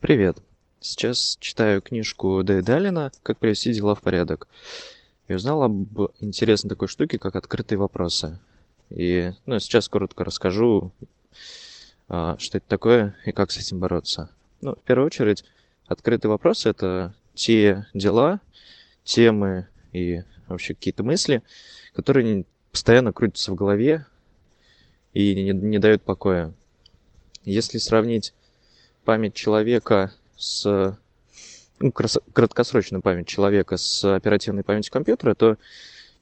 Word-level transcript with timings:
Привет. 0.00 0.38
Сейчас 0.78 1.36
читаю 1.40 1.82
книжку 1.82 2.44
Дейдалина 2.44 3.10
«Как 3.24 3.38
привести 3.38 3.72
дела 3.72 3.96
в 3.96 4.00
порядок». 4.00 4.46
И 5.26 5.34
узнал 5.34 5.64
об 5.64 6.12
интересной 6.20 6.68
такой 6.68 6.86
штуке, 6.86 7.18
как 7.18 7.34
открытые 7.34 7.80
вопросы. 7.80 8.38
И 8.90 9.32
ну, 9.44 9.58
сейчас 9.58 9.88
коротко 9.88 10.24
расскажу, 10.24 10.92
а, 12.08 12.36
что 12.38 12.58
это 12.58 12.68
такое 12.68 13.16
и 13.26 13.32
как 13.32 13.50
с 13.50 13.56
этим 13.56 13.80
бороться. 13.80 14.30
Ну, 14.60 14.76
в 14.76 14.82
первую 14.82 15.06
очередь, 15.06 15.44
открытые 15.88 16.30
вопросы— 16.30 16.68
это 16.70 17.12
те 17.34 17.88
дела, 17.92 18.40
темы 19.02 19.66
и 19.92 20.22
вообще 20.46 20.74
какие-то 20.74 21.02
мысли, 21.02 21.42
которые 21.92 22.44
постоянно 22.70 23.12
крутятся 23.12 23.50
в 23.50 23.56
голове 23.56 24.06
и 25.12 25.34
не, 25.34 25.50
не 25.50 25.80
дают 25.80 26.02
покоя. 26.02 26.54
Если 27.44 27.78
сравнить 27.78 28.32
память 29.08 29.32
человека 29.32 30.12
с 30.36 30.94
ну, 31.78 31.92
краткосрочную 31.92 33.00
память 33.00 33.26
человека 33.26 33.78
с 33.78 34.04
оперативной 34.04 34.64
памятью 34.64 34.92
компьютера, 34.92 35.34
то 35.34 35.56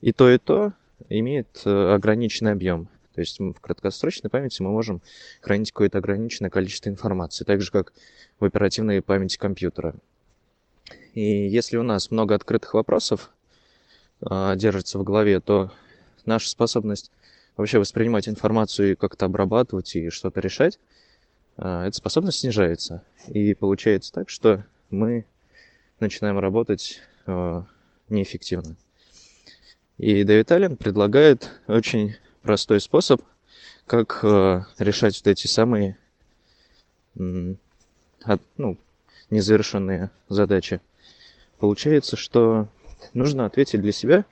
и 0.00 0.12
то, 0.12 0.30
и 0.30 0.38
то 0.38 0.72
имеет 1.08 1.48
э, 1.64 1.94
ограниченный 1.94 2.52
объем. 2.52 2.86
То 3.16 3.22
есть 3.22 3.40
в 3.40 3.54
краткосрочной 3.54 4.30
памяти 4.30 4.62
мы 4.62 4.70
можем 4.70 5.02
хранить 5.40 5.72
какое-то 5.72 5.98
ограниченное 5.98 6.48
количество 6.48 6.88
информации, 6.88 7.42
так 7.42 7.60
же 7.60 7.72
как 7.72 7.92
в 8.38 8.44
оперативной 8.44 9.02
памяти 9.02 9.36
компьютера. 9.36 9.96
И 11.12 11.48
если 11.48 11.78
у 11.78 11.82
нас 11.82 12.12
много 12.12 12.36
открытых 12.36 12.74
вопросов 12.74 13.32
э, 14.20 14.54
держится 14.54 15.00
в 15.00 15.02
голове, 15.02 15.40
то 15.40 15.72
наша 16.24 16.48
способность 16.48 17.10
вообще 17.56 17.80
воспринимать 17.80 18.28
информацию 18.28 18.92
и 18.92 18.94
как-то 18.94 19.26
обрабатывать 19.26 19.96
и 19.96 20.08
что-то 20.08 20.38
решать 20.38 20.78
эта 21.56 21.92
способность 21.92 22.40
снижается. 22.40 23.02
И 23.28 23.54
получается 23.54 24.12
так, 24.12 24.28
что 24.28 24.64
мы 24.90 25.24
начинаем 26.00 26.38
работать 26.38 27.00
а, 27.26 27.64
неэффективно. 28.08 28.76
И 29.98 30.24
Дэвид 30.24 30.50
Аллен 30.52 30.76
предлагает 30.76 31.50
очень 31.66 32.16
простой 32.42 32.80
способ, 32.80 33.22
как 33.86 34.20
а, 34.22 34.66
решать 34.78 35.16
вот 35.16 35.26
эти 35.26 35.46
самые 35.46 35.96
ну, 37.14 37.56
незавершенные 39.30 40.10
задачи. 40.28 40.82
Получается, 41.58 42.16
что 42.16 42.68
нужно 43.14 43.46
ответить 43.46 43.80
для 43.80 43.92
себя 43.92 44.26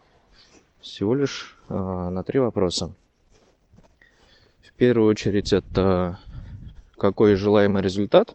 всего 0.83 1.15
лишь 1.15 1.57
на 1.71 2.23
три 2.25 2.41
вопроса. 2.41 2.93
В 4.63 4.73
первую 4.75 5.09
очередь 5.09 5.55
это 5.55 6.19
какой 7.05 7.35
желаемый 7.35 7.83
результат. 7.83 8.35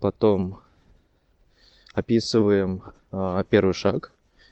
Потом 0.00 0.58
описываем 1.94 2.82
а, 3.12 3.44
первый 3.44 3.72
шаг, 3.72 4.10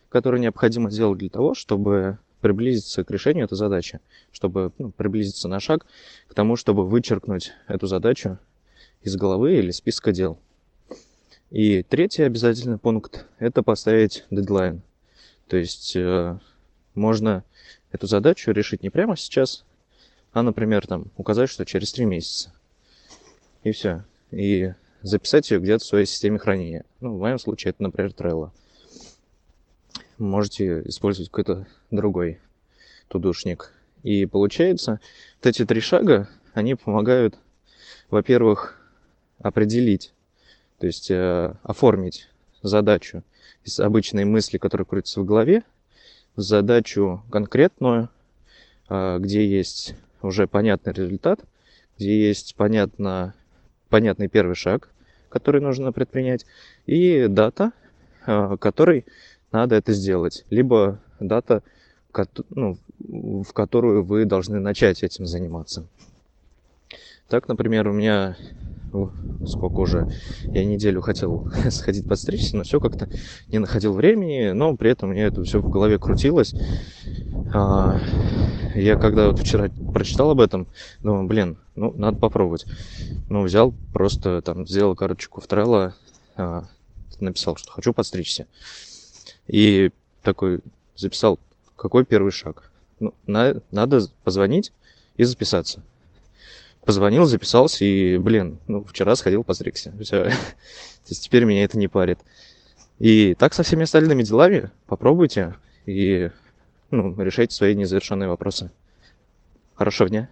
который 0.09 0.39
необходимо 0.39 0.89
сделать 0.89 1.19
для 1.19 1.29
того, 1.29 1.55
чтобы 1.55 2.19
приблизиться 2.41 3.03
к 3.03 3.11
решению 3.11 3.47
этой 3.47 3.57
задачи, 3.57 3.99
чтобы 4.31 4.71
ну, 4.79 4.93
приблизиться 4.93 5.49
на 5.49 5.59
шаг 5.59 5.87
к 6.29 6.35
тому, 6.35 6.55
чтобы 6.55 6.87
вычеркнуть 6.87 7.51
эту 7.67 7.89
задачу 7.89 8.39
из 9.03 9.17
головы 9.17 9.57
или 9.57 9.73
списка 9.73 10.13
дел. 10.13 10.39
И 11.51 11.83
третий 11.83 12.23
обязательный 12.23 12.79
пункт– 12.79 13.27
это 13.41 13.65
поставить 13.65 14.25
дедлайн. 14.31 14.83
То 15.49 15.57
есть 15.57 15.97
э, 15.97 16.39
можно 16.95 17.43
эту 17.91 18.07
задачу 18.07 18.53
решить 18.53 18.85
не 18.85 18.91
прямо 18.91 19.17
сейчас, 19.17 19.65
а, 20.33 20.43
например, 20.43 20.87
там, 20.87 21.07
указать, 21.17 21.51
что 21.51 21.65
через 21.65 21.93
три 21.93 22.05
месяца 22.05 22.53
и 23.63 23.73
все. 23.73 24.05
И 24.31 24.73
записать 25.03 25.51
ее 25.51 25.61
где-то 25.61 25.85
в 25.85 25.87
своей 25.87 26.07
системе 26.07 26.39
хранения. 26.39 26.85
Ну, 27.01 27.17
в 27.17 27.21
моем 27.21 27.39
случае 27.39 27.71
это, 27.71 27.83
например, 27.83 28.13
Trello. 28.13 28.51
Можете 30.19 30.83
использовать 30.83 31.31
какой-то 31.31 31.67
другой 31.91 32.41
тудушник. 33.09 33.73
И 34.03 34.27
получается, 34.27 35.01
вот 35.37 35.47
эти 35.47 35.65
три 35.65 35.81
шага, 35.81 36.29
они 36.55 36.75
помогают, 36.75 37.39
во-первых, 38.11 38.81
определить, 39.39 40.13
то 40.79 40.87
есть 40.87 41.11
э, 41.11 41.55
оформить 41.63 42.29
задачу 42.63 43.23
из 43.65 43.79
обычной 43.81 44.25
мысли, 44.25 44.59
которая 44.59 44.85
крутится 44.85 45.21
в 45.21 45.25
голове, 45.25 45.63
в 46.37 46.41
задачу 46.41 47.23
конкретную, 47.31 48.09
э, 48.89 49.19
где 49.21 49.47
есть 49.47 49.95
уже 50.23 50.47
понятный 50.47 50.93
результат, 50.93 51.41
где 51.97 52.29
есть 52.29 52.55
понятно 52.57 53.35
понятный 53.89 54.29
первый 54.29 54.55
шаг, 54.55 54.91
который 55.29 55.61
нужно 55.61 55.93
предпринять, 55.93 56.47
и 56.87 57.27
дата, 57.29 57.73
а, 58.27 58.57
которой 58.57 59.05
надо 59.53 59.77
это 59.77 59.93
сделать, 59.93 60.45
либо 60.51 61.01
дата, 61.21 61.63
ну, 62.51 62.79
в 62.99 63.53
которую 63.53 64.05
вы 64.05 64.25
должны 64.25 64.61
начать 64.61 65.03
этим 65.03 65.27
заниматься. 65.27 65.87
Так, 67.29 67.49
например, 67.49 67.89
у 67.89 67.93
меня 67.93 68.37
сколько 69.47 69.81
уже, 69.81 70.09
я 70.45 70.65
неделю 70.65 71.01
хотел 71.01 71.49
сходить 71.71 72.07
подстричься, 72.07 72.57
но 72.57 72.65
все 72.65 72.81
как-то 72.81 73.09
не 73.51 73.59
находил 73.59 73.93
времени, 73.93 74.51
но 74.53 74.77
при 74.77 74.91
этом 74.91 75.11
у 75.11 75.13
меня 75.13 75.27
это 75.27 75.43
все 75.45 75.61
в 75.61 75.71
голове 75.71 75.99
крутилось. 75.99 76.55
А, 77.53 78.01
я 78.75 78.97
когда 78.97 79.29
вот 79.29 79.39
вчера 79.39 79.69
прочитал 79.93 80.31
об 80.31 80.41
этом, 80.41 80.67
думаю, 81.03 81.27
блин, 81.27 81.59
ну, 81.79 81.95
надо 81.97 82.19
попробовать. 82.19 82.67
Ну, 83.29 83.43
взял, 83.43 83.73
просто 83.93 84.43
там 84.43 84.67
сделал 84.67 84.97
карточку 84.97 85.41
в 85.41 85.47
Trello, 85.47 85.93
а, 86.37 86.65
написал, 87.21 87.57
что 87.57 87.71
хочу 87.71 87.93
подстричься. 87.93 88.47
И 89.47 89.91
такой 90.23 90.61
записал, 90.97 91.39
какой 91.77 92.05
первый 92.05 92.33
шаг. 92.33 92.71
Ну, 92.99 93.15
на, 93.27 93.63
надо 93.71 94.03
позвонить 94.25 94.73
и 95.17 95.25
записаться. 95.25 95.83
Позвонил, 96.85 97.27
записался, 97.27 97.85
и, 97.85 98.19
блин, 98.19 98.59
ну, 98.67 98.83
вчера 98.83 99.15
сходил 99.15 99.45
постригся. 99.45 99.93
Все. 100.01 100.25
То 100.25 101.11
есть 101.11 101.25
теперь 101.25 101.45
меня 101.45 101.65
это 101.65 101.79
не 101.79 101.87
парит. 101.87 102.19
И 102.99 103.35
так 103.39 103.55
со 103.55 103.63
всеми 103.63 103.85
остальными 103.85 104.25
делами 104.25 104.71
попробуйте 104.87 105.55
и 105.87 106.31
ну, 106.91 107.15
решайте 107.23 107.55
свои 107.55 107.77
незавершенные 107.77 108.29
вопросы. 108.29 108.73
Хорошего 109.77 110.09
дня. 110.09 110.29